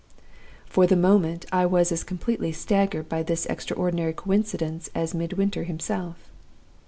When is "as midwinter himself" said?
4.95-6.31